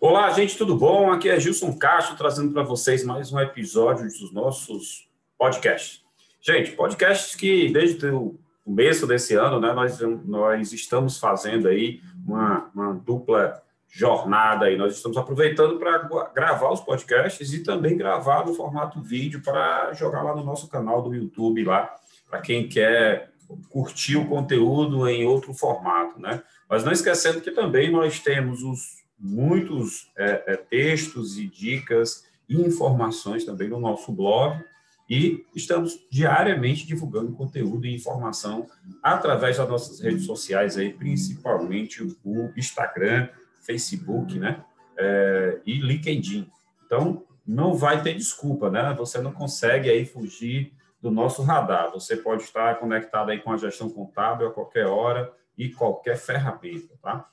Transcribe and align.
Olá, 0.00 0.30
gente, 0.30 0.56
tudo 0.56 0.76
bom? 0.76 1.10
Aqui 1.10 1.28
é 1.28 1.38
Gilson 1.38 1.76
Castro 1.76 2.16
trazendo 2.16 2.52
para 2.52 2.62
vocês 2.62 3.04
mais 3.04 3.32
um 3.32 3.40
episódio 3.40 4.04
dos 4.04 4.32
nossos 4.32 5.08
podcasts. 5.38 6.02
Gente, 6.40 6.72
podcasts 6.72 7.34
que 7.34 7.70
desde 7.72 8.06
o 8.06 8.38
começo 8.64 9.06
desse 9.06 9.34
ano, 9.34 9.60
né, 9.60 9.72
nós, 9.72 10.00
nós 10.24 10.72
estamos 10.72 11.18
fazendo 11.18 11.68
aí 11.68 12.00
uma, 12.26 12.70
uma 12.74 12.94
dupla 12.94 13.62
jornada 13.88 14.66
aí. 14.66 14.76
Nós 14.76 14.94
estamos 14.94 15.16
aproveitando 15.16 15.78
para 15.78 15.98
gravar 16.34 16.72
os 16.72 16.80
podcasts 16.80 17.52
e 17.52 17.62
também 17.62 17.96
gravar 17.96 18.46
no 18.46 18.54
formato 18.54 19.00
vídeo 19.02 19.42
para 19.42 19.92
jogar 19.92 20.22
lá 20.22 20.34
no 20.34 20.44
nosso 20.44 20.68
canal 20.68 21.02
do 21.02 21.14
YouTube 21.14 21.64
lá, 21.64 21.94
para 22.28 22.40
quem 22.40 22.68
quer 22.68 23.32
curtir 23.68 24.16
o 24.16 24.28
conteúdo 24.28 25.08
em 25.08 25.26
outro 25.26 25.52
formato, 25.52 26.20
né? 26.20 26.42
Mas 26.70 26.84
não 26.84 26.92
esquecendo 26.92 27.40
que 27.40 27.50
também 27.50 27.90
nós 27.90 28.20
temos 28.20 28.62
os 28.62 29.00
muitos 29.18 30.08
é, 30.16 30.44
é, 30.46 30.56
textos 30.56 31.36
e 31.36 31.48
dicas 31.48 32.24
e 32.48 32.54
informações 32.54 33.44
também 33.44 33.68
no 33.68 33.80
nosso 33.80 34.12
blog 34.12 34.64
e 35.08 35.44
estamos 35.54 35.98
diariamente 36.08 36.86
divulgando 36.86 37.32
conteúdo 37.32 37.84
e 37.86 37.94
informação 37.94 38.68
através 39.02 39.56
das 39.56 39.68
nossas 39.68 39.98
redes 39.98 40.24
sociais 40.24 40.78
aí, 40.78 40.92
principalmente 40.92 42.04
o 42.24 42.52
Instagram, 42.56 43.28
Facebook, 43.60 44.38
né? 44.38 44.64
É, 44.96 45.58
e 45.66 45.80
LinkedIn. 45.80 46.48
Então, 46.86 47.24
não 47.44 47.74
vai 47.74 48.00
ter 48.00 48.14
desculpa, 48.14 48.70
né? 48.70 48.94
Você 48.96 49.20
não 49.20 49.32
consegue 49.32 49.90
aí 49.90 50.06
fugir 50.06 50.72
do 51.02 51.10
nosso 51.10 51.42
radar. 51.42 51.90
Você 51.90 52.16
pode 52.16 52.44
estar 52.44 52.78
conectado 52.78 53.30
aí 53.30 53.40
com 53.40 53.52
a 53.52 53.56
gestão 53.56 53.90
contábil 53.90 54.46
a 54.46 54.52
qualquer 54.52 54.86
hora 54.86 55.32
e 55.56 55.68
qualquer 55.70 56.16
ferramenta, 56.16 56.94
tá? 57.02 57.28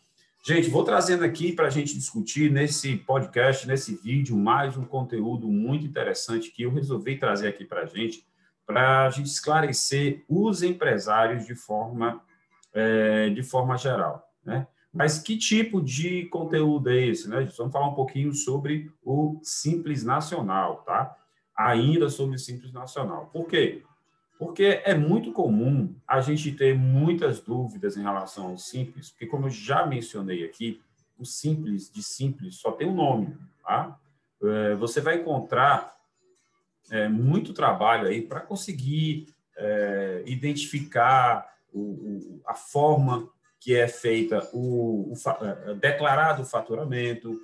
Gente, 0.47 0.69
vou 0.69 0.83
trazendo 0.83 1.25
aqui 1.25 1.51
para 1.51 1.67
a 1.67 1.69
gente 1.69 1.93
discutir 1.93 2.49
nesse 2.49 2.95
podcast, 2.95 3.67
nesse 3.67 3.95
vídeo, 3.95 4.37
mais 4.37 4.77
um 4.77 4.85
conteúdo 4.85 5.47
muito 5.49 5.85
interessante 5.85 6.51
que 6.51 6.63
eu 6.63 6.71
resolvi 6.71 7.17
trazer 7.17 7.49
aqui 7.49 7.65
para 7.65 7.81
a 7.81 7.85
gente, 7.85 8.25
para 8.65 9.05
a 9.05 9.09
gente 9.09 9.25
esclarecer 9.25 10.23
os 10.29 10.63
empresários 10.63 11.45
de 11.45 11.53
forma, 11.53 12.21
é, 12.73 13.29
de 13.29 13.43
forma 13.43 13.77
geral. 13.77 14.25
Né? 14.45 14.65
Mas 14.93 15.19
que 15.19 15.37
tipo 15.37 15.81
de 15.81 16.25
conteúdo 16.27 16.89
é 16.89 16.97
esse? 16.97 17.29
Né? 17.29 17.47
Vamos 17.57 17.73
falar 17.73 17.89
um 17.89 17.95
pouquinho 17.95 18.33
sobre 18.33 18.89
o 19.03 19.39
Simples 19.43 20.03
Nacional, 20.03 20.77
tá? 20.85 21.13
Ainda 21.57 22.09
sobre 22.09 22.37
o 22.37 22.39
Simples 22.39 22.71
Nacional. 22.71 23.29
Por 23.33 23.47
quê? 23.47 23.83
Porque 24.37 24.81
é 24.83 24.93
muito 24.93 25.31
comum 25.31 25.95
a 26.07 26.21
gente 26.21 26.51
ter 26.51 26.75
muitas 26.75 27.39
dúvidas 27.39 27.97
em 27.97 28.03
relação 28.03 28.47
ao 28.47 28.57
simples, 28.57 29.09
porque, 29.09 29.25
como 29.25 29.47
eu 29.47 29.51
já 29.51 29.85
mencionei 29.85 30.45
aqui, 30.45 30.81
o 31.17 31.25
simples 31.25 31.91
de 31.91 32.03
simples 32.03 32.55
só 32.55 32.71
tem 32.71 32.87
um 32.87 32.95
nome. 32.95 33.35
Tá? 33.63 33.97
É, 34.43 34.75
você 34.75 35.01
vai 35.01 35.19
encontrar 35.19 35.95
é, 36.91 37.07
muito 37.09 37.53
trabalho 37.53 38.07
aí 38.07 38.21
para 38.21 38.39
conseguir 38.39 39.27
é, 39.57 40.23
identificar 40.25 41.51
a 42.45 42.53
forma 42.53 43.29
que 43.59 43.75
é 43.75 43.87
feita 43.87 44.47
o, 44.53 45.13
o 45.13 45.73
declarado 45.75 46.43
o 46.43 46.45
faturamento, 46.45 47.39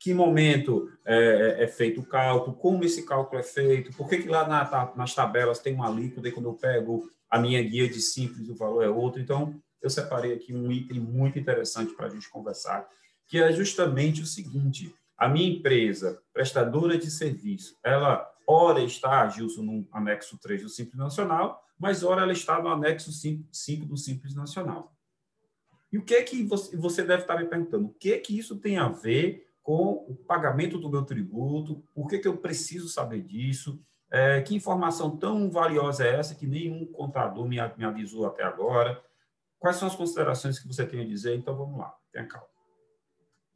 que 0.00 0.14
momento 0.14 0.90
é, 1.04 1.14
é, 1.60 1.64
é, 1.64 1.66
feito 1.68 2.00
o 2.00 2.06
cálculo, 2.06 2.56
como 2.56 2.82
esse 2.82 3.04
cálculo 3.04 3.38
é 3.38 3.44
feito, 3.44 3.94
por 3.94 4.08
que, 4.08 4.16
que 4.16 4.28
lá 4.28 4.48
na, 4.48 4.94
nas 4.96 5.14
tabelas 5.14 5.58
tem 5.58 5.74
uma 5.74 5.86
alíquota 5.86 6.26
e 6.26 6.32
quando 6.32 6.48
eu 6.48 6.54
pego 6.54 7.10
a 7.28 7.38
minha 7.38 7.62
guia 7.62 7.86
de 7.86 8.00
simples 8.00 8.48
o 8.48 8.54
valor 8.54 8.82
é 8.82 8.88
outro. 8.88 9.20
Então, 9.20 9.54
eu 9.82 9.90
separei 9.90 10.32
aqui 10.32 10.54
um 10.54 10.72
item 10.72 10.98
muito 10.98 11.38
interessante 11.38 11.92
para 11.92 12.06
a 12.06 12.08
gente 12.08 12.30
conversar, 12.30 12.88
que 13.28 13.38
é 13.38 13.52
justamente 13.52 14.22
o 14.22 14.26
seguinte: 14.26 14.94
a 15.18 15.28
minha 15.28 15.50
empresa, 15.50 16.22
prestadora 16.32 16.96
de 16.96 17.10
serviço, 17.10 17.76
ela 17.84 18.26
ora 18.46 18.82
está, 18.82 19.28
Gilson, 19.28 19.62
no 19.62 19.88
anexo 19.92 20.38
3 20.38 20.62
do 20.62 20.68
Simples 20.70 20.96
Nacional, 20.96 21.62
mas 21.78 22.02
ora 22.02 22.22
ela 22.22 22.32
está 22.32 22.60
no 22.60 22.70
anexo 22.70 23.12
5 23.12 23.84
do 23.84 23.98
Simples 23.98 24.34
Nacional. 24.34 24.94
E 25.92 25.98
o 25.98 26.04
que 26.04 26.14
é 26.14 26.22
que 26.22 26.42
você, 26.42 26.74
você 26.74 27.02
deve 27.02 27.22
estar 27.22 27.36
me 27.36 27.46
perguntando? 27.46 27.86
O 27.86 27.94
que 27.94 28.12
é 28.12 28.18
que 28.18 28.38
isso 28.38 28.56
tem 28.56 28.78
a 28.78 28.88
ver 28.88 29.49
com 29.62 30.06
o 30.08 30.14
pagamento 30.14 30.78
do 30.78 30.90
meu 30.90 31.04
tributo, 31.04 31.84
por 31.94 32.08
que, 32.08 32.18
que 32.18 32.28
eu 32.28 32.36
preciso 32.36 32.88
saber 32.88 33.22
disso, 33.22 33.80
é, 34.10 34.40
que 34.40 34.54
informação 34.54 35.16
tão 35.16 35.50
valiosa 35.50 36.04
é 36.04 36.16
essa 36.16 36.34
que 36.34 36.46
nenhum 36.46 36.84
contador 36.86 37.46
me, 37.46 37.56
me 37.76 37.84
avisou 37.84 38.26
até 38.26 38.42
agora, 38.42 39.02
quais 39.58 39.76
são 39.76 39.86
as 39.86 39.94
considerações 39.94 40.58
que 40.58 40.66
você 40.66 40.84
tem 40.84 41.00
a 41.00 41.06
dizer, 41.06 41.36
então 41.36 41.56
vamos 41.56 41.78
lá, 41.78 41.94
tenha 42.12 42.26
calma. 42.26 42.48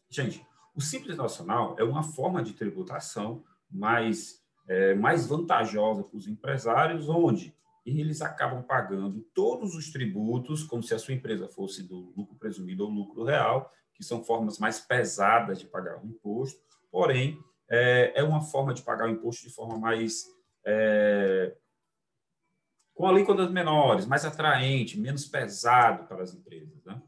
Gente, 0.08 0.46
o 0.76 0.80
Simples 0.80 1.16
Nacional 1.16 1.74
é 1.78 1.82
uma 1.82 2.02
forma 2.02 2.42
de 2.42 2.52
tributação 2.52 3.42
mais, 3.70 4.40
é, 4.68 4.94
mais 4.94 5.26
vantajosa 5.26 6.04
para 6.04 6.16
os 6.16 6.28
empresários, 6.28 7.08
onde 7.08 7.54
eles 7.84 8.22
acabam 8.22 8.62
pagando 8.62 9.20
todos 9.34 9.74
os 9.74 9.90
tributos, 9.90 10.62
como 10.62 10.82
se 10.82 10.94
a 10.94 10.98
sua 10.98 11.14
empresa 11.14 11.48
fosse 11.48 11.82
do 11.82 12.12
lucro 12.16 12.36
presumido 12.36 12.84
ou 12.84 12.90
lucro 12.90 13.24
real, 13.24 13.70
são 14.04 14.22
formas 14.22 14.58
mais 14.58 14.80
pesadas 14.80 15.58
de 15.58 15.66
pagar 15.66 16.02
o 16.02 16.06
imposto, 16.06 16.60
porém, 16.90 17.38
é, 17.68 18.12
é 18.16 18.22
uma 18.22 18.40
forma 18.40 18.72
de 18.74 18.82
pagar 18.82 19.06
o 19.06 19.10
imposto 19.10 19.46
de 19.46 19.54
forma 19.54 19.78
mais. 19.78 20.24
É, 20.64 21.56
com 22.94 23.06
alíquotas 23.06 23.50
menores, 23.50 24.06
mais 24.06 24.24
atraente, 24.24 25.00
menos 25.00 25.26
pesado 25.26 26.06
para 26.06 26.22
as 26.22 26.32
empresas. 26.32 26.84
Né? 26.84 27.02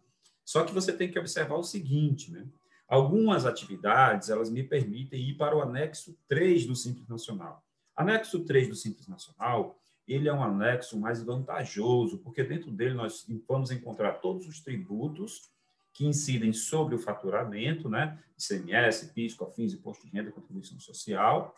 Só 0.44 0.64
que 0.64 0.74
você 0.74 0.92
tem 0.92 1.08
que 1.08 1.18
observar 1.18 1.56
o 1.56 1.62
seguinte, 1.62 2.32
né? 2.32 2.44
Algumas 2.88 3.44
atividades, 3.46 4.28
elas 4.28 4.48
me 4.48 4.62
permitem 4.62 5.20
ir 5.20 5.34
para 5.34 5.56
o 5.56 5.62
anexo 5.62 6.16
3 6.28 6.66
do 6.66 6.76
Simples 6.76 7.08
Nacional. 7.08 7.64
Anexo 7.96 8.44
3 8.44 8.68
do 8.68 8.76
Simples 8.76 9.08
Nacional, 9.08 9.76
ele 10.06 10.28
é 10.28 10.32
um 10.32 10.42
anexo 10.42 10.98
mais 10.98 11.20
vantajoso, 11.20 12.18
porque 12.18 12.44
dentro 12.44 12.70
dele 12.70 12.94
nós 12.94 13.26
vamos 13.48 13.72
encontrar 13.72 14.20
todos 14.20 14.46
os 14.46 14.60
tributos 14.60 15.50
que 15.96 16.06
incidem 16.06 16.52
sobre 16.52 16.94
o 16.94 16.98
faturamento, 16.98 17.88
né? 17.88 18.18
ICMS, 18.38 19.14
PIS, 19.14 19.34
COFINS, 19.34 19.72
Imposto 19.72 20.06
de 20.06 20.12
Renda, 20.12 20.30
Contribuição 20.30 20.78
Social, 20.78 21.56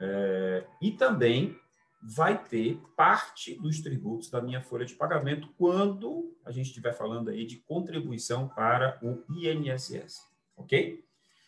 é, 0.00 0.64
e 0.80 0.90
também 0.92 1.54
vai 2.02 2.42
ter 2.42 2.80
parte 2.96 3.54
dos 3.54 3.80
tributos 3.80 4.30
da 4.30 4.40
minha 4.40 4.62
folha 4.62 4.86
de 4.86 4.94
pagamento 4.94 5.48
quando 5.58 6.34
a 6.46 6.50
gente 6.50 6.68
estiver 6.68 6.94
falando 6.94 7.28
aí 7.28 7.44
de 7.44 7.58
contribuição 7.58 8.48
para 8.48 8.98
o 9.02 9.22
INSS, 9.30 10.26
ok? 10.56 11.04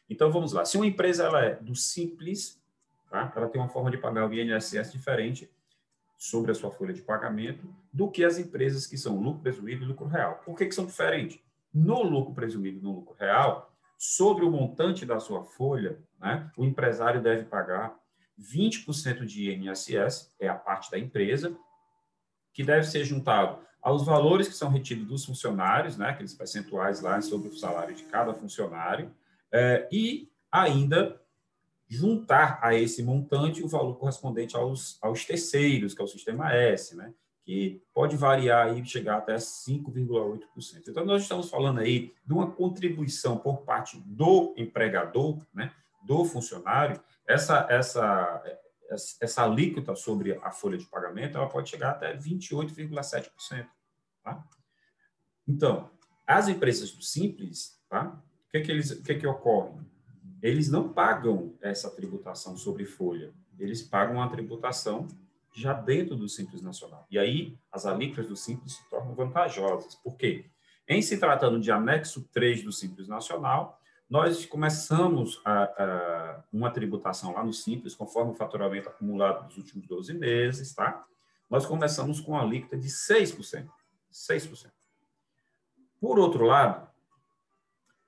Então 0.08 0.30
vamos 0.30 0.52
lá. 0.52 0.66
Se 0.66 0.76
uma 0.76 0.86
empresa 0.86 1.24
ela 1.24 1.42
é 1.42 1.54
do 1.54 1.74
simples, 1.74 2.62
tá? 3.10 3.32
ela 3.34 3.48
tem 3.48 3.58
uma 3.58 3.70
forma 3.70 3.90
de 3.90 3.96
pagar 3.96 4.28
o 4.28 4.34
INSS 4.34 4.92
diferente 4.92 5.50
sobre 6.18 6.52
a 6.52 6.54
sua 6.54 6.70
folha 6.70 6.92
de 6.92 7.00
pagamento 7.00 7.66
do 7.90 8.10
que 8.10 8.22
as 8.22 8.38
empresas 8.38 8.86
que 8.86 8.98
são 8.98 9.18
lucro 9.18 9.40
presumido 9.40 9.84
e 9.84 9.88
lucro 9.88 10.06
real. 10.06 10.42
Por 10.44 10.54
que, 10.54 10.66
que 10.66 10.74
são 10.74 10.84
diferentes? 10.84 11.42
No 11.74 12.02
lucro 12.02 12.32
presumido, 12.32 12.80
no 12.80 12.94
lucro 12.94 13.16
real, 13.18 13.74
sobre 13.98 14.44
o 14.44 14.50
montante 14.50 15.04
da 15.04 15.18
sua 15.18 15.42
folha, 15.42 15.98
né, 16.20 16.50
o 16.56 16.64
empresário 16.64 17.20
deve 17.20 17.44
pagar 17.44 17.98
20% 18.38 19.24
de 19.24 19.52
INSS, 19.52 20.34
é 20.38 20.48
a 20.48 20.54
parte 20.54 20.90
da 20.90 20.98
empresa, 20.98 21.56
que 22.52 22.62
deve 22.62 22.86
ser 22.86 23.04
juntado 23.04 23.58
aos 23.82 24.04
valores 24.04 24.48
que 24.48 24.54
são 24.54 24.70
retidos 24.70 25.06
dos 25.06 25.24
funcionários, 25.24 25.96
né, 25.96 26.10
aqueles 26.10 26.34
percentuais 26.34 27.00
lá 27.00 27.20
sobre 27.20 27.48
o 27.48 27.56
salário 27.56 27.94
de 27.94 28.04
cada 28.04 28.32
funcionário, 28.32 29.12
é, 29.52 29.88
e 29.90 30.30
ainda 30.50 31.20
juntar 31.88 32.58
a 32.62 32.74
esse 32.74 33.02
montante 33.02 33.62
o 33.62 33.68
valor 33.68 33.96
correspondente 33.96 34.56
aos, 34.56 34.98
aos 35.02 35.24
terceiros, 35.24 35.94
que 35.94 36.00
é 36.00 36.04
o 36.04 36.08
sistema 36.08 36.52
S, 36.52 36.96
né, 36.96 37.12
que 37.44 37.82
pode 37.92 38.16
variar 38.16 38.76
e 38.76 38.84
chegar 38.86 39.18
até 39.18 39.36
5,8%. 39.36 40.88
Então, 40.88 41.04
nós 41.04 41.22
estamos 41.22 41.50
falando 41.50 41.80
aí 41.80 42.14
de 42.24 42.32
uma 42.32 42.50
contribuição 42.50 43.36
por 43.36 43.62
parte 43.62 44.00
do 44.06 44.54
empregador, 44.56 45.38
né, 45.52 45.70
do 46.02 46.24
funcionário, 46.24 47.00
essa, 47.28 47.66
essa, 47.70 48.42
essa 49.20 49.44
alíquota 49.44 49.94
sobre 49.94 50.38
a 50.42 50.50
folha 50.50 50.78
de 50.78 50.86
pagamento, 50.86 51.36
ela 51.36 51.48
pode 51.48 51.68
chegar 51.68 51.90
até 51.90 52.16
28,7%. 52.16 53.66
Tá? 54.22 54.42
Então, 55.46 55.90
as 56.26 56.48
empresas 56.48 56.92
do 56.92 57.02
Simples, 57.02 57.78
tá? 57.88 58.22
o, 58.48 58.50
que, 58.50 58.60
que, 58.62 58.72
eles, 58.72 58.90
o 58.90 59.02
que, 59.02 59.14
que 59.16 59.26
ocorre? 59.26 59.78
Eles 60.42 60.70
não 60.70 60.90
pagam 60.92 61.54
essa 61.60 61.90
tributação 61.90 62.56
sobre 62.56 62.86
folha, 62.86 63.34
eles 63.58 63.82
pagam 63.82 64.22
a 64.22 64.28
tributação 64.28 65.08
já 65.54 65.72
dentro 65.72 66.16
do 66.16 66.28
Simples 66.28 66.60
Nacional. 66.60 67.06
E 67.10 67.18
aí, 67.18 67.56
as 67.70 67.86
alíquotas 67.86 68.26
do 68.26 68.36
Simples 68.36 68.74
se 68.74 68.90
tornam 68.90 69.14
vantajosas. 69.14 69.94
Por 69.94 70.16
quê? 70.16 70.46
Em 70.88 71.00
se 71.00 71.18
tratando 71.18 71.60
de 71.60 71.70
anexo 71.70 72.28
3 72.32 72.64
do 72.64 72.72
Simples 72.72 73.08
Nacional, 73.08 73.80
nós 74.10 74.44
começamos 74.44 75.40
a, 75.44 75.62
a, 75.62 76.44
uma 76.52 76.70
tributação 76.70 77.32
lá 77.32 77.44
no 77.44 77.52
Simples, 77.52 77.94
conforme 77.94 78.32
o 78.32 78.34
faturamento 78.34 78.88
acumulado 78.88 79.46
dos 79.46 79.56
últimos 79.56 79.86
12 79.86 80.12
meses, 80.14 80.74
tá? 80.74 81.04
Nós 81.48 81.64
começamos 81.64 82.20
com 82.20 82.36
a 82.36 82.42
alíquota 82.42 82.76
de 82.76 82.88
6%. 82.88 83.68
6%. 84.12 84.70
Por 86.00 86.18
outro 86.18 86.44
lado, 86.44 86.86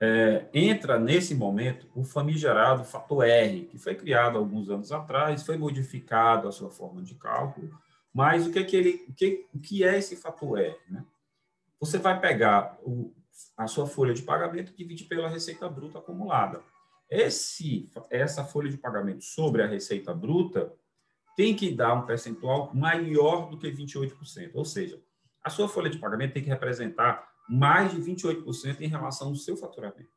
é, 0.01 0.47
entra 0.53 0.99
nesse 0.99 1.35
momento 1.35 1.87
o 1.95 2.05
famigerado 2.05 2.85
fator 2.85 3.25
R, 3.25 3.65
que 3.65 3.79
foi 3.79 3.95
criado 3.95 4.37
alguns 4.37 4.69
anos 4.69 4.93
atrás, 4.93 5.43
foi 5.43 5.57
modificado 5.57 6.49
a 6.49 6.53
sua 6.53 6.71
forma 6.71 7.03
de 7.03 7.15
cálculo, 7.15 7.71
mas 8.13 8.47
o 8.47 8.53
que 8.53 8.59
é, 8.59 8.65
que 8.65 8.77
ele, 8.77 9.05
o 9.09 9.15
que, 9.15 9.47
o 9.55 9.59
que 9.59 9.85
é 9.85 9.99
esse 9.99 10.17
fator 10.17 10.59
R? 10.59 10.77
Né? 10.89 11.05
Você 11.81 11.99
vai 11.99 12.19
pegar 12.21 12.79
o, 12.83 13.13
a 13.57 13.67
sua 13.67 13.87
folha 13.87 14.15
de 14.15 14.23
pagamento 14.23 14.73
e 14.73 14.77
dividir 14.77 15.07
pela 15.07 15.29
receita 15.29 15.69
bruta 15.69 15.99
acumulada. 15.99 16.63
Esse, 17.09 17.91
essa 18.11 18.45
folha 18.45 18.71
de 18.71 18.77
pagamento 18.77 19.25
sobre 19.25 19.63
a 19.63 19.67
receita 19.67 20.13
bruta 20.13 20.73
tem 21.37 21.55
que 21.55 21.71
dar 21.71 21.95
um 21.95 22.07
percentual 22.07 22.75
maior 22.75 23.49
do 23.49 23.59
que 23.59 23.71
28%, 23.71 24.51
ou 24.55 24.65
seja, 24.65 25.01
a 25.45 25.51
sua 25.51 25.69
folha 25.69 25.91
de 25.91 25.99
pagamento 25.99 26.33
tem 26.33 26.43
que 26.43 26.49
representar 26.49 27.31
mais 27.49 27.93
de 27.93 28.01
28% 28.01 28.81
em 28.81 28.89
relação 28.89 29.29
ao 29.29 29.35
seu 29.35 29.57
faturamento. 29.57 30.11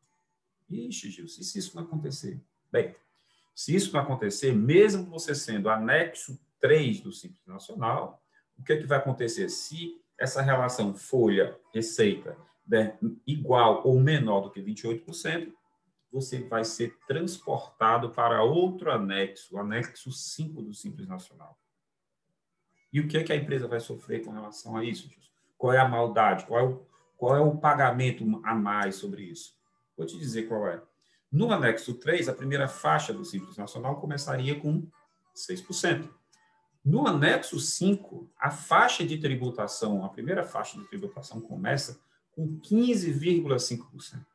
Ixi, 0.69 1.09
Gil, 1.09 1.27
se 1.27 1.57
isso 1.57 1.75
não 1.75 1.83
acontecer? 1.83 2.39
Bem, 2.71 2.95
se 3.55 3.75
isso 3.75 3.91
não 3.93 4.01
acontecer, 4.01 4.53
mesmo 4.53 5.05
você 5.05 5.33
sendo 5.33 5.69
anexo 5.69 6.39
3 6.61 7.01
do 7.01 7.11
Simples 7.11 7.45
Nacional, 7.47 8.21
o 8.57 8.63
que, 8.63 8.73
é 8.73 8.77
que 8.77 8.85
vai 8.85 8.97
acontecer? 8.97 9.49
Se 9.49 9.99
essa 10.17 10.41
relação 10.41 10.93
folha-receita 10.93 12.37
der 12.65 12.99
igual 13.25 13.81
ou 13.87 13.99
menor 13.99 14.41
do 14.41 14.51
que 14.51 14.61
28%, 14.61 15.51
você 16.11 16.39
vai 16.43 16.63
ser 16.63 16.97
transportado 17.07 18.09
para 18.11 18.43
outro 18.43 18.91
anexo, 18.91 19.55
o 19.55 19.59
anexo 19.59 20.11
5 20.11 20.61
do 20.61 20.73
Simples 20.73 21.07
Nacional. 21.07 21.57
E 22.91 22.99
o 22.99 23.07
que 23.07 23.17
é 23.17 23.23
que 23.23 23.31
a 23.31 23.35
empresa 23.35 23.67
vai 23.67 23.79
sofrer 23.79 24.23
com 24.23 24.31
relação 24.31 24.75
a 24.75 24.83
isso? 24.83 25.09
Qual 25.57 25.71
é 25.73 25.77
a 25.77 25.87
maldade? 25.87 26.45
Qual 26.45 26.59
é 26.59 26.63
o, 26.63 26.87
qual 27.19 27.35
é 27.35 27.39
o 27.41 27.57
pagamento 27.57 28.23
a 28.45 28.55
mais 28.55 28.95
sobre 28.95 29.23
isso? 29.23 29.53
Vou 29.97 30.07
te 30.07 30.17
dizer 30.17 30.47
qual 30.47 30.65
é. 30.69 30.81
No 31.29 31.51
anexo 31.51 31.93
3, 31.93 32.29
a 32.29 32.33
primeira 32.33 32.67
faixa 32.67 33.11
do 33.11 33.25
Simples 33.25 33.57
Nacional 33.57 33.99
começaria 33.99 34.57
com 34.57 34.87
6%. 35.35 36.09
No 36.83 37.05
anexo 37.05 37.59
5, 37.59 38.31
a 38.39 38.49
faixa 38.49 39.05
de 39.05 39.17
tributação, 39.17 40.05
a 40.05 40.09
primeira 40.09 40.43
faixa 40.43 40.79
de 40.79 40.87
tributação 40.87 41.41
começa 41.41 41.99
com 42.31 42.57
15,5% 42.61 44.25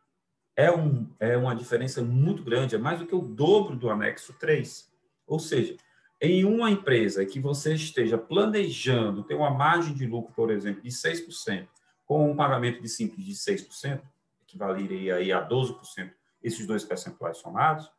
é, 0.54 0.70
um, 0.70 1.08
é 1.18 1.38
uma 1.38 1.56
diferença 1.56 2.02
muito 2.02 2.44
grande, 2.44 2.74
é 2.74 2.78
mais 2.78 2.98
do 2.98 3.06
que 3.06 3.14
o 3.14 3.22
dobro 3.22 3.74
do 3.74 3.88
anexo 3.90 4.34
3. 4.34 4.92
Ou 5.26 5.38
seja, 5.38 5.74
em 6.20 6.44
uma 6.44 6.70
empresa 6.70 7.24
que 7.24 7.40
você 7.40 7.74
esteja 7.74 8.18
planejando 8.18 9.24
ter 9.24 9.34
uma 9.34 9.50
margem 9.50 9.94
de 9.94 10.06
lucro, 10.06 10.34
por 10.34 10.50
exemplo, 10.50 10.82
de 10.82 10.90
6%, 10.90 11.66
com 12.14 12.30
um 12.30 12.36
pagamento 12.36 12.80
de 12.80 12.88
simples 12.88 13.26
de 13.26 13.32
6%, 13.32 14.00
equivaleria 14.46 15.16
aí 15.16 15.32
a 15.32 15.44
12%, 15.44 16.12
esses 16.40 16.64
dois 16.64 16.84
percentuais 16.84 17.38
somados, 17.38 17.90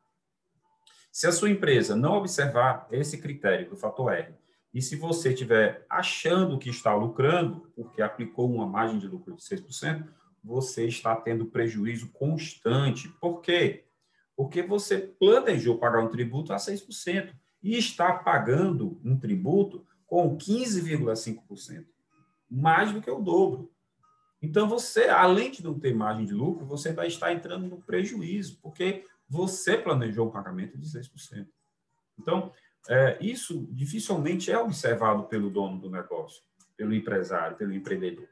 se 1.11 1.27
a 1.27 1.33
sua 1.33 1.49
empresa 1.49 1.97
não 1.97 2.13
observar 2.13 2.87
esse 2.93 3.17
critério 3.17 3.69
do 3.69 3.75
fator 3.75 4.13
R, 4.13 4.33
e 4.73 4.81
se 4.81 4.95
você 4.95 5.33
estiver 5.33 5.85
achando 5.89 6.57
que 6.57 6.69
está 6.69 6.95
lucrando, 6.95 7.69
porque 7.75 8.01
aplicou 8.01 8.49
uma 8.49 8.65
margem 8.65 8.99
de 8.99 9.05
lucro 9.05 9.35
de 9.35 9.41
6%, 9.41 10.07
você 10.41 10.87
está 10.87 11.13
tendo 11.17 11.47
prejuízo 11.47 12.07
constante. 12.13 13.09
Por 13.19 13.41
quê? 13.41 13.83
Porque 14.33 14.61
você 14.61 14.97
planejou 14.97 15.77
pagar 15.77 16.01
um 16.01 16.09
tributo 16.09 16.53
a 16.53 16.55
6% 16.55 17.33
e 17.61 17.77
está 17.77 18.13
pagando 18.13 18.97
um 19.03 19.19
tributo 19.19 19.85
com 20.07 20.37
15,5%, 20.37 21.85
mais 22.49 22.93
do 22.93 23.01
que 23.01 23.11
o 23.11 23.19
dobro. 23.19 23.74
Então, 24.45 24.69
você, 24.69 25.05
além 25.05 25.49
de 25.49 25.63
não 25.63 25.79
ter 25.79 25.95
margem 25.95 26.23
de 26.23 26.33
lucro, 26.33 26.67
você 26.67 26.93
vai 26.93 27.07
estar 27.07 27.33
entrando 27.33 27.67
no 27.67 27.81
prejuízo, 27.81 28.59
porque 28.61 29.03
você 29.27 29.75
planejou 29.75 30.27
um 30.27 30.31
pagamento 30.31 30.77
de 30.77 30.87
6%. 30.87 31.47
Então, 32.19 32.51
é, 32.87 33.17
isso 33.19 33.67
dificilmente 33.71 34.51
é 34.51 34.59
observado 34.59 35.23
pelo 35.23 35.49
dono 35.49 35.81
do 35.81 35.89
negócio, 35.89 36.43
pelo 36.77 36.93
empresário, 36.93 37.57
pelo 37.57 37.73
empreendedor. 37.73 38.27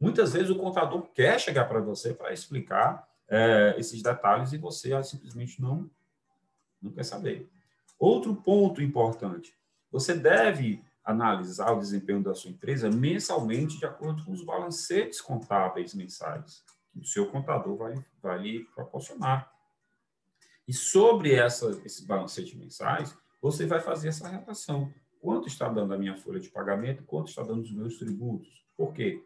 Muitas 0.00 0.32
vezes 0.32 0.50
o 0.50 0.58
contador 0.58 1.02
quer 1.14 1.38
chegar 1.38 1.66
para 1.66 1.78
você 1.78 2.12
para 2.12 2.32
explicar 2.32 3.08
é, 3.28 3.76
esses 3.78 4.02
detalhes 4.02 4.52
e 4.52 4.58
você 4.58 5.00
simplesmente 5.04 5.62
não, 5.62 5.88
não 6.82 6.90
quer 6.90 7.04
saber. 7.04 7.48
Outro 7.96 8.34
ponto 8.34 8.82
importante: 8.82 9.54
você 9.92 10.12
deve 10.12 10.82
analisar 11.04 11.72
o 11.72 11.80
desempenho 11.80 12.22
da 12.22 12.34
sua 12.34 12.50
empresa 12.50 12.90
mensalmente 12.90 13.78
de 13.78 13.84
acordo 13.86 14.24
com 14.24 14.32
os 14.32 14.44
balancetes 14.44 15.20
contábeis 15.20 15.94
mensais 15.94 16.64
que 16.92 17.00
o 17.00 17.04
seu 17.04 17.30
contador 17.30 17.76
vai, 17.76 17.94
vai 18.22 18.38
lhe 18.38 18.64
proporcionar. 18.74 19.50
E 20.68 20.72
sobre 20.72 21.34
essa, 21.34 21.70
esses 21.84 22.04
balancetes 22.04 22.54
mensais, 22.54 23.16
você 23.40 23.66
vai 23.66 23.80
fazer 23.80 24.08
essa 24.08 24.28
relação. 24.28 24.92
Quanto 25.20 25.48
está 25.48 25.68
dando 25.68 25.94
a 25.94 25.98
minha 25.98 26.16
folha 26.16 26.38
de 26.38 26.50
pagamento, 26.50 27.02
quanto 27.04 27.28
está 27.28 27.42
dando 27.42 27.62
os 27.62 27.72
meus 27.72 27.98
tributos. 27.98 28.62
Por 28.76 28.92
quê? 28.92 29.24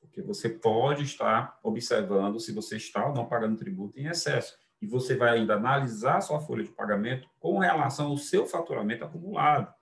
porque 0.00 0.22
você 0.22 0.48
pode 0.48 1.04
estar 1.04 1.58
observando 1.62 2.40
se 2.40 2.52
você 2.52 2.76
está 2.76 3.06
ou 3.06 3.14
não 3.14 3.26
pagando 3.26 3.56
tributo 3.56 3.98
em 3.98 4.06
excesso. 4.06 4.56
E 4.80 4.86
você 4.86 5.16
vai 5.16 5.38
ainda 5.38 5.54
analisar 5.54 6.20
sua 6.20 6.40
folha 6.40 6.64
de 6.64 6.70
pagamento 6.70 7.28
com 7.40 7.58
relação 7.58 8.08
ao 8.08 8.16
seu 8.16 8.46
faturamento 8.46 9.04
acumulado, 9.04 9.72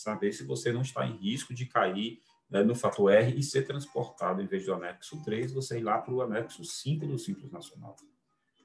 saber 0.00 0.32
se 0.32 0.44
você 0.44 0.72
não 0.72 0.82
está 0.82 1.06
em 1.06 1.16
risco 1.16 1.54
de 1.54 1.66
cair 1.66 2.20
né, 2.50 2.62
no 2.62 2.74
fator 2.74 3.12
R 3.12 3.36
e 3.36 3.42
ser 3.42 3.62
transportado, 3.62 4.40
em 4.40 4.46
vez 4.46 4.64
do 4.64 4.74
anexo 4.74 5.22
3, 5.24 5.52
você 5.52 5.78
ir 5.78 5.82
lá 5.82 5.98
para 5.98 6.14
o 6.14 6.22
anexo 6.22 6.64
5 6.64 7.06
do 7.06 7.18
Simples 7.18 7.50
Nacional. 7.50 7.96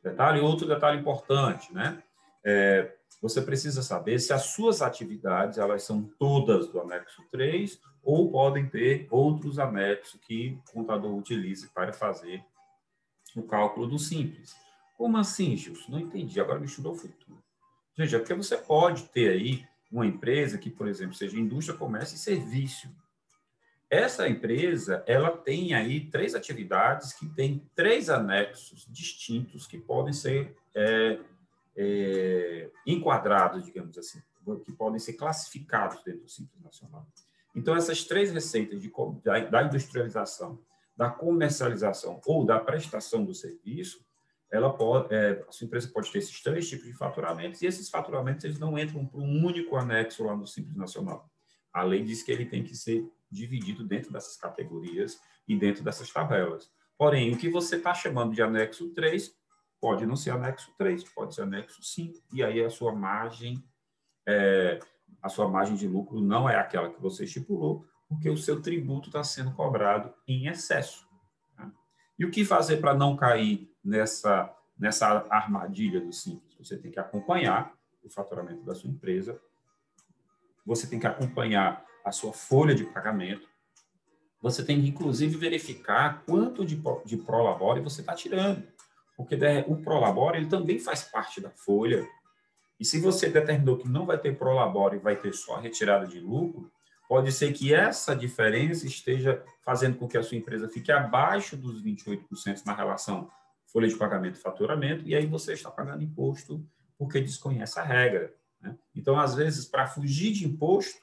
Detalhe, 0.04 0.40
outro 0.40 0.68
detalhe 0.68 1.00
importante, 1.00 1.74
né? 1.74 2.02
É, 2.44 2.96
você 3.22 3.42
precisa 3.42 3.84
saber 3.84 4.20
se 4.20 4.34
as 4.34 4.48
suas 4.48 4.82
atividades 4.82 5.60
elas 5.60 5.84
são 5.84 6.04
todas 6.18 6.68
do 6.70 6.80
anexo 6.82 7.24
3 7.32 7.80
ou 8.02 8.32
podem 8.32 8.68
ter 8.68 9.08
outros 9.12 9.60
anexos 9.60 10.20
que 10.22 10.60
o 10.68 10.74
contador 10.74 11.16
utilize 11.16 11.70
para 11.70 11.94
fazer 11.94 12.44
o 13.36 13.44
cálculo 13.44 13.88
do 13.88 14.00
simples. 14.00 14.56
Como 14.98 15.18
assim, 15.18 15.56
Gilson? 15.56 15.92
Não 15.92 16.00
entendi. 16.00 16.40
Agora 16.40 16.60
me 16.60 16.66
estudou 16.66 16.94
o 16.94 16.96
futuro. 16.96 17.42
Gente, 17.96 18.16
é 18.16 18.20
porque 18.20 18.34
você 18.34 18.58
pode 18.58 19.04
ter 19.10 19.30
aí 19.30 19.66
uma 19.92 20.06
empresa 20.06 20.58
que, 20.58 20.70
por 20.70 20.88
exemplo, 20.88 21.14
seja 21.14 21.38
indústria, 21.38 21.78
comércio 21.78 22.16
e 22.16 22.20
serviço. 22.20 22.90
Essa 23.90 24.30
empresa, 24.30 25.04
ela 25.06 25.36
tem 25.36 25.74
aí 25.74 26.10
três 26.10 26.34
atividades 26.34 27.12
que 27.12 27.28
têm 27.28 27.70
três 27.76 28.10
anexos 28.10 28.88
distintos 28.90 29.68
que 29.68 29.78
podem 29.78 30.14
ser 30.14 30.56
é, 30.74 31.20
é, 31.76 32.70
enquadrados, 32.88 33.66
digamos 33.66 33.98
assim, 33.98 34.22
que 34.64 34.72
podem 34.72 34.98
ser 34.98 35.14
classificados 35.14 36.02
dentro 36.04 36.22
do 36.22 36.30
Simples 36.30 36.64
Nacional. 36.64 37.06
Então, 37.54 37.76
essas 37.76 38.06
três 38.06 38.32
receitas 38.32 38.82
de, 38.82 38.90
da 39.52 39.64
industrialização, 39.64 40.58
da 40.96 41.10
comercialização 41.10 42.22
ou 42.26 42.46
da 42.46 42.60
prestação 42.60 43.26
do 43.26 43.34
serviço, 43.34 44.06
ela 44.52 44.72
pode, 44.72 45.14
é, 45.14 45.44
a 45.48 45.52
sua 45.52 45.66
empresa 45.66 45.90
pode 45.94 46.12
ter 46.12 46.20
esses 46.20 46.42
três 46.42 46.68
tipos 46.68 46.86
de 46.86 46.94
faturamentos 46.94 47.62
e 47.62 47.66
esses 47.66 47.90
faturamentos 47.90 48.44
eles 48.44 48.60
não 48.60 48.78
entram 48.78 49.06
para 49.06 49.20
um 49.20 49.46
único 49.46 49.76
anexo 49.78 50.24
lá 50.24 50.36
no 50.36 50.46
Simples 50.46 50.76
Nacional. 50.76 51.30
A 51.74 51.84
lei 51.84 52.04
diz 52.04 52.22
que 52.22 52.32
ele 52.32 52.46
tem 52.46 52.64
que 52.64 52.76
ser 52.76 53.10
dividido 53.30 53.86
dentro 53.86 54.12
dessas 54.12 54.36
categorias 54.36 55.20
e 55.48 55.58
dentro 55.58 55.84
dessas 55.84 56.12
tabelas. 56.12 56.70
Porém, 56.98 57.34
o 57.34 57.38
que 57.38 57.50
você 57.50 57.78
está 57.78 57.94
chamando 57.94 58.34
de 58.34 58.42
anexo 58.42 58.90
3 58.90 59.34
pode 59.80 60.06
não 60.06 60.16
ser 60.16 60.32
anexo 60.32 60.72
3, 60.78 61.04
pode 61.06 61.34
ser 61.34 61.44
anexo 61.44 61.82
5, 61.82 62.22
e 62.34 62.44
aí 62.44 62.64
a 62.64 62.70
sua 62.70 62.94
margem 62.94 63.64
é, 64.28 64.80
a 65.22 65.30
sua 65.30 65.48
margem 65.48 65.76
de 65.76 65.88
lucro 65.88 66.20
não 66.20 66.50
é 66.50 66.56
aquela 66.56 66.90
que 66.90 67.02
você 67.02 67.26
estipulou, 67.26 67.86
porque 68.08 68.30
o 68.30 68.38
seu 68.38 68.62
tributo 68.62 69.10
está 69.10 69.24
sendo 69.24 69.52
cobrado 69.54 70.14
em 70.28 70.48
excesso. 70.48 71.08
E 72.22 72.26
o 72.26 72.30
que 72.30 72.46
fazer 72.46 72.78
para 72.78 72.94
não 72.94 73.16
cair 73.16 73.68
nessa, 73.84 74.56
nessa 74.78 75.26
armadilha 75.28 76.00
do 76.00 76.14
simples? 76.14 76.56
Você 76.60 76.78
tem 76.78 76.92
que 76.92 77.00
acompanhar 77.00 77.74
o 78.04 78.12
faturamento 78.12 78.64
da 78.64 78.76
sua 78.76 78.92
empresa, 78.92 79.42
você 80.64 80.86
tem 80.86 81.00
que 81.00 81.08
acompanhar 81.08 81.84
a 82.06 82.12
sua 82.12 82.32
folha 82.32 82.76
de 82.76 82.86
pagamento, 82.86 83.50
você 84.40 84.64
tem 84.64 84.80
que, 84.80 84.88
inclusive, 84.88 85.36
verificar 85.36 86.22
quanto 86.24 86.64
de, 86.64 86.80
de 87.04 87.18
prolabore 87.18 87.82
você 87.82 88.02
está 88.02 88.14
tirando, 88.14 88.68
porque 89.18 89.36
o 89.68 89.78
prolabore 89.78 90.38
ele 90.38 90.48
também 90.48 90.78
faz 90.78 91.02
parte 91.02 91.42
da 91.42 91.50
folha, 91.50 92.08
e 92.80 92.86
se 92.86 93.00
você 93.00 93.32
determinou 93.32 93.80
que 93.80 93.90
não 93.90 94.06
vai 94.06 94.20
ter 94.20 94.38
prolabore 94.38 94.98
e 94.98 95.00
vai 95.00 95.16
ter 95.16 95.34
só 95.34 95.60
retirada 95.60 96.06
de 96.06 96.20
lucro, 96.20 96.72
pode 97.12 97.30
ser 97.34 97.52
que 97.52 97.74
essa 97.74 98.16
diferença 98.16 98.88
esteja 98.88 99.44
fazendo 99.66 99.98
com 99.98 100.08
que 100.08 100.18
a 100.18 100.24
sua 100.24 100.38
empresa 100.38 100.70
fique 100.70 100.94
abaixo 100.94 101.58
dos 101.58 101.84
28% 101.84 102.66
na 102.66 102.74
relação 102.74 103.30
folha 103.66 103.86
de 103.90 103.98
pagamento 103.98 104.38
e 104.38 104.42
faturamento, 104.42 105.06
e 105.06 105.14
aí 105.14 105.26
você 105.26 105.52
está 105.52 105.70
pagando 105.70 106.06
imposto 106.06 106.66
porque 106.98 107.20
desconhece 107.20 107.78
a 107.78 107.84
regra. 107.84 108.34
Né? 108.62 108.78
Então, 108.96 109.20
às 109.20 109.36
vezes, 109.36 109.66
para 109.66 109.88
fugir 109.88 110.32
de 110.32 110.48
imposto, 110.48 111.02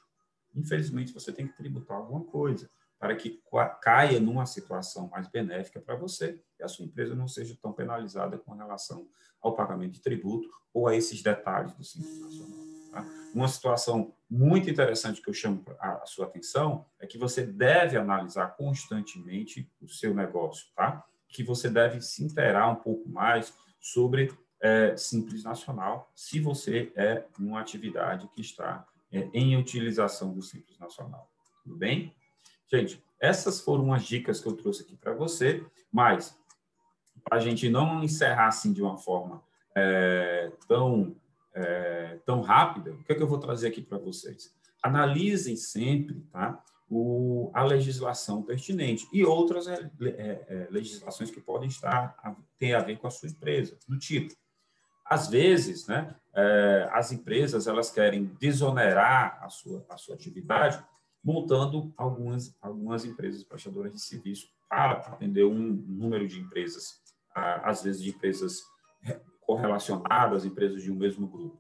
infelizmente, 0.55 1.13
você 1.13 1.31
tem 1.31 1.47
que 1.47 1.55
tributar 1.55 1.99
alguma 1.99 2.25
coisa 2.25 2.71
para 2.99 3.15
que 3.15 3.43
caia 3.83 4.19
numa 4.19 4.47
situação 4.47 5.09
mais 5.09 5.29
benéfica 5.29 5.79
para 5.79 5.95
você 5.95 6.43
e 6.59 6.65
a 6.65 6.69
sua 6.69 6.87
empresa 6.87 7.15
não 7.15 7.29
seja 7.29 7.55
tão 7.61 7.75
penalizada 7.75 8.39
com 8.39 8.53
relação 8.55 9.07
ao 9.43 9.55
pagamento 9.55 9.93
de 9.93 10.01
tributo 10.01 10.49
ou 10.73 10.89
a 10.89 10.97
esses 10.97 11.23
detalhes 11.23 11.75
do 11.75 11.85
Simples 11.85 12.19
Nacional. 12.19 12.78
Tá? 12.99 13.07
Uma 13.35 13.49
situação 13.49 14.13
muito 14.29 14.69
interessante 14.69 15.23
que 15.23 15.29
eu 15.29 15.35
chamo 15.35 15.65
a 15.79 16.05
sua 16.07 16.27
atenção 16.27 16.85
é 16.99 17.07
que 17.07 17.17
você 17.17 17.45
deve 17.47 17.97
analisar 17.97 18.57
constantemente 18.57 19.71
o 19.81 19.89
seu 19.89 20.15
negócio, 20.15 20.67
tá? 20.75 21.05
Que 21.29 21.43
você 21.43 21.71
deve 21.71 22.01
se 22.01 22.25
interar 22.25 22.71
um 22.71 22.77
pouco 22.77 23.09
mais 23.09 23.55
sobre 23.81 24.33
é, 24.61 24.97
Simples 24.97 25.45
Nacional, 25.45 26.11
se 26.15 26.41
você 26.41 26.93
é 26.97 27.25
uma 27.39 27.61
atividade 27.61 28.29
que 28.35 28.41
está 28.41 28.87
é, 29.13 29.29
em 29.33 29.57
utilização 29.57 30.35
do 30.35 30.43
Simples 30.43 30.79
Nacional. 30.79 31.31
Tudo 31.63 31.77
bem? 31.77 32.13
Gente, 32.67 33.03
essas 33.21 33.61
foram 33.61 33.93
as 33.95 34.05
dicas 34.05 34.41
que 34.41 34.49
eu 34.49 34.57
trouxe 34.57 34.83
aqui 34.83 34.97
para 34.97 35.13
você, 35.13 35.65
mas 35.93 36.37
para 37.25 37.39
a 37.39 37.41
gente 37.41 37.69
não 37.69 38.03
encerrar 38.03 38.49
assim 38.49 38.73
de 38.73 38.83
uma 38.83 38.97
forma 38.97 39.43
é, 39.75 40.51
tão 40.67 41.15
é, 41.59 42.19
tão 42.25 42.41
rápida, 42.41 42.93
o 42.93 43.05
que, 43.05 43.13
é 43.13 43.15
que 43.15 43.23
eu 43.23 43.27
vou 43.27 43.39
trazer 43.39 43.69
aqui 43.69 43.83
para 43.83 43.99
vocês? 43.99 44.55
Analisem 44.83 45.57
sempre 45.57 46.21
tá, 46.31 46.63
o, 46.89 47.51
a 47.53 47.65
legislação 47.65 48.43
pertinente 48.43 49.09
e 49.13 49.25
outras 49.25 49.67
é, 49.67 49.91
é, 50.01 50.47
é, 50.49 50.69
legislações 50.71 51.31
que 51.31 51.41
podem 51.41 51.69
estar 51.69 52.17
a, 52.23 52.35
ter 52.59 52.75
a 52.75 52.81
ver 52.81 52.99
com 52.99 53.07
a 53.07 53.11
sua 53.11 53.29
empresa, 53.29 53.77
do 53.89 53.99
tipo, 53.99 54.35
às 55.05 55.29
vezes, 55.29 55.87
né, 55.87 56.15
é, 56.35 56.89
as 56.93 57.11
empresas 57.13 57.67
elas 57.67 57.91
querem 57.91 58.27
desonerar 58.39 59.39
a 59.43 59.49
sua, 59.49 59.85
a 59.89 59.97
sua 59.97 60.15
atividade 60.15 60.83
montando 61.25 61.93
algumas, 61.97 62.57
algumas 62.61 63.05
empresas 63.05 63.43
prestadoras 63.43 63.93
de 63.93 64.01
serviço 64.01 64.49
para 64.69 64.93
atender 64.93 65.45
um 65.45 65.59
número 65.59 66.29
de 66.29 66.39
empresas, 66.39 67.03
às 67.35 67.83
vezes 67.83 68.03
de 68.03 68.11
empresas 68.11 68.63
correlacionadas, 69.49 70.45
empresas 70.45 70.83
de 70.83 70.93
um 70.93 70.95
mesmo 70.95 71.27
grupo. 71.27 71.59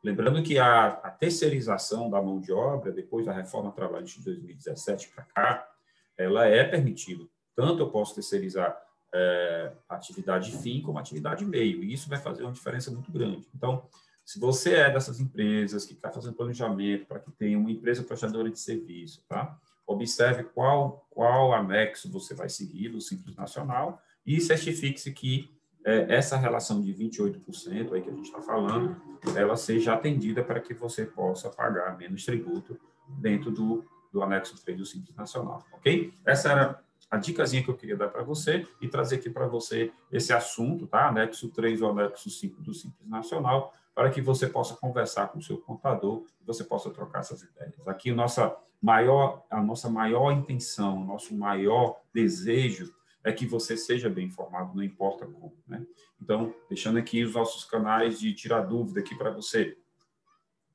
Lembrando 0.00 0.40
que 0.44 0.60
a, 0.60 0.86
a 0.86 1.10
terceirização 1.10 2.08
da 2.08 2.22
mão 2.22 2.38
de 2.38 2.52
obra, 2.52 2.92
depois 2.92 3.26
da 3.26 3.32
reforma 3.32 3.72
trabalhista 3.72 4.20
de 4.20 4.26
2017 4.26 5.08
para 5.08 5.24
cá, 5.24 5.68
ela 6.16 6.46
é 6.46 6.62
permitida. 6.62 7.24
Tanto 7.56 7.82
eu 7.82 7.90
posso 7.90 8.14
terceirizar 8.14 8.80
é, 9.12 9.72
atividade 9.88 10.56
fim 10.58 10.80
como 10.80 11.00
atividade 11.00 11.44
meio, 11.44 11.82
e 11.82 11.92
isso 11.92 12.08
vai 12.08 12.18
fazer 12.18 12.44
uma 12.44 12.52
diferença 12.52 12.92
muito 12.92 13.10
grande. 13.10 13.48
Então, 13.52 13.88
se 14.24 14.38
você 14.38 14.74
é 14.74 14.92
dessas 14.92 15.18
empresas 15.18 15.84
que 15.84 15.94
está 15.94 16.12
fazendo 16.12 16.36
planejamento 16.36 17.06
para 17.06 17.18
que 17.18 17.32
tenha 17.32 17.58
uma 17.58 17.72
empresa 17.72 18.04
prestadora 18.04 18.48
de 18.48 18.60
serviço, 18.60 19.24
tá? 19.28 19.58
observe 19.84 20.44
qual, 20.44 21.04
qual 21.10 21.52
anexo 21.52 22.08
você 22.08 22.34
vai 22.34 22.48
seguir 22.48 22.90
do 22.90 23.00
Simples 23.00 23.34
Nacional 23.34 24.00
e 24.24 24.40
certifique-se 24.40 25.12
que 25.12 25.55
é, 25.86 26.16
essa 26.16 26.36
relação 26.36 26.82
de 26.82 26.92
28% 26.92 27.92
aí 27.92 28.02
que 28.02 28.10
a 28.10 28.12
gente 28.12 28.26
está 28.26 28.42
falando, 28.42 28.96
ela 29.36 29.56
seja 29.56 29.94
atendida 29.94 30.42
para 30.42 30.58
que 30.58 30.74
você 30.74 31.06
possa 31.06 31.48
pagar 31.48 31.96
menos 31.96 32.24
tributo 32.24 32.76
dentro 33.06 33.52
do, 33.52 33.84
do 34.12 34.20
anexo 34.20 34.60
3 34.64 34.76
do 34.76 34.84
Simples 34.84 35.14
Nacional, 35.14 35.64
ok? 35.72 36.12
Essa 36.26 36.50
era 36.50 36.82
a 37.08 37.16
dicasinha 37.16 37.62
que 37.62 37.70
eu 37.70 37.76
queria 37.76 37.96
dar 37.96 38.08
para 38.08 38.24
você 38.24 38.66
e 38.80 38.88
trazer 38.88 39.16
aqui 39.16 39.30
para 39.30 39.46
você 39.46 39.92
esse 40.10 40.32
assunto, 40.32 40.88
tá? 40.88 41.06
Anexo 41.06 41.48
3 41.50 41.80
ou 41.80 41.90
anexo 41.90 42.28
5 42.28 42.60
do 42.60 42.74
Simples 42.74 43.08
Nacional, 43.08 43.72
para 43.94 44.10
que 44.10 44.20
você 44.20 44.48
possa 44.48 44.74
conversar 44.74 45.28
com 45.28 45.38
o 45.38 45.42
seu 45.42 45.56
contador 45.56 46.24
e 46.42 46.44
você 46.44 46.64
possa 46.64 46.90
trocar 46.90 47.20
essas 47.20 47.42
ideias. 47.42 47.74
Aqui, 47.86 48.10
nossa 48.10 48.56
maior, 48.82 49.44
a 49.48 49.62
nossa 49.62 49.88
maior 49.88 50.32
intenção, 50.32 51.04
nosso 51.04 51.32
maior 51.32 52.00
desejo 52.12 52.92
é 53.26 53.32
que 53.32 53.44
você 53.44 53.76
seja 53.76 54.08
bem 54.08 54.26
informado, 54.26 54.76
não 54.76 54.84
importa 54.84 55.26
como. 55.26 55.52
Né? 55.66 55.84
Então, 56.22 56.54
deixando 56.68 56.96
aqui 56.96 57.24
os 57.24 57.34
nossos 57.34 57.64
canais 57.64 58.20
de 58.20 58.32
tirar 58.32 58.60
dúvida 58.60 59.00
aqui 59.00 59.16
para 59.16 59.32
você. 59.32 59.76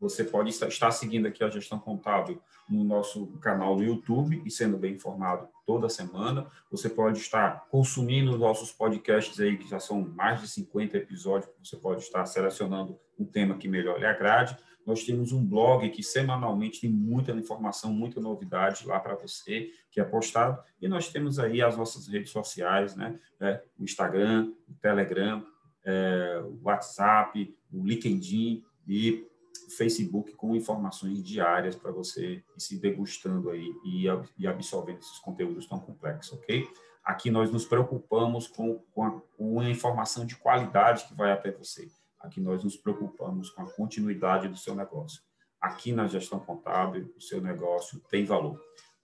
Você 0.02 0.26
pode 0.26 0.50
estar 0.50 0.92
seguindo 0.92 1.28
aqui 1.28 1.44
a 1.44 1.50
gestão 1.50 1.80
contábil 1.80 2.42
no 2.68 2.84
nosso 2.84 3.28
canal 3.38 3.78
no 3.78 3.84
YouTube 3.84 4.42
e 4.46 4.52
sendo 4.52 4.78
bem 4.78 4.96
informado 4.96 5.48
toda 5.66 5.88
semana. 5.88 6.46
Você 6.70 6.90
pode 6.90 7.20
estar 7.20 7.68
consumindo 7.70 8.32
os 8.32 8.40
nossos 8.40 8.72
podcasts 8.74 9.40
aí, 9.40 9.58
que 9.58 9.70
já 9.70 9.80
são 9.80 10.02
mais 10.02 10.42
de 10.42 10.50
50 10.50 10.98
episódios, 10.98 11.50
você 11.64 11.78
pode 11.78 12.02
estar 12.02 12.26
selecionando 12.26 13.00
um 13.18 13.24
tema 13.24 13.58
que 13.58 13.70
melhor 13.70 13.98
lhe 13.98 14.06
agrade. 14.06 14.58
Nós 14.86 15.04
temos 15.04 15.32
um 15.32 15.46
blog 15.46 15.90
que 15.90 16.04
semanalmente 16.04 16.82
tem 16.82 16.90
muita 16.90 17.32
informação, 17.32 17.94
muita 17.94 18.20
novidade 18.20 18.86
lá 18.86 19.00
para 19.00 19.16
você, 19.16 19.72
que 19.92 20.00
é 20.00 20.04
postado. 20.04 20.62
E 20.82 20.88
nós 20.88 21.10
temos 21.10 21.40
aí 21.40 21.62
as 21.62 21.78
nossas 21.78 22.08
redes 22.08 22.32
sociais, 22.32 22.96
né? 22.96 23.20
É, 23.40 23.62
o 23.78 23.84
Instagram, 23.84 24.52
o 24.68 24.74
Telegram, 24.76 25.46
é, 25.84 26.42
o 26.44 26.60
WhatsApp, 26.64 27.56
o 27.72 27.86
LinkedIn 27.86 28.64
e 28.88 29.28
o 29.68 29.72
Facebook 29.72 30.34
com 30.34 30.56
informações 30.56 31.24
diárias 31.24 31.76
para 31.76 31.92
você 31.92 32.36
ir 32.36 32.46
se 32.58 32.80
degustando 32.80 33.50
aí 33.50 33.72
e, 33.86 34.06
e 34.38 34.48
absorvendo 34.48 35.00
esses 35.00 35.20
conteúdos 35.20 35.66
tão 35.68 35.80
complexos, 35.80 36.34
ok? 36.34 36.68
Aqui 37.04 37.32
nós 37.32 37.52
nos 37.52 37.66
preocupamos 37.66 38.48
com, 38.48 38.80
com, 38.92 39.04
a, 39.04 39.22
com 39.38 39.60
a 39.60 39.70
informação 39.70 40.26
de 40.26 40.36
qualidade 40.36 41.06
que 41.06 41.16
vai 41.16 41.32
até 41.32 41.52
você. 41.52 41.90
Aqui 42.24 42.40
nós 42.40 42.64
nos 42.64 42.76
preocupamos 42.76 43.50
com 43.50 43.64
a 43.64 43.72
continuidade 43.72 44.48
do 44.48 44.58
seu 44.58 44.76
negócio. 44.76 45.22
Aqui 45.60 45.92
na 45.92 46.08
gestão 46.08 46.40
contábil, 46.40 47.14
o 47.16 47.22
seu 47.22 47.42
negócio 47.42 48.00
tem 48.10 48.26
valor. 48.26 48.60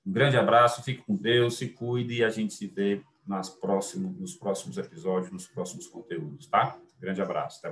Um 0.06 0.12
grande 0.12 0.38
abraço, 0.38 0.84
fique 0.84 1.04
com 1.04 1.16
Deus, 1.16 1.58
se 1.58 1.70
cuide 1.70 2.16
e 2.16 2.24
a 2.24 2.30
gente 2.30 2.54
se 2.54 2.68
vê 2.68 3.04
nas 3.28 3.50
próximos, 3.50 4.18
nos 4.18 4.36
próximos 4.36 4.78
episódios, 4.78 5.32
nos 5.32 5.48
próximos 5.48 5.88
conteúdos, 5.88 6.48
tá? 6.48 6.80
grande 7.00 7.22
abraço. 7.22 7.60
Até 7.60 7.66